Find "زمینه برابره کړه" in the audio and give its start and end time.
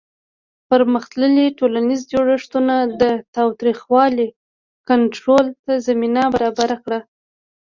5.87-6.99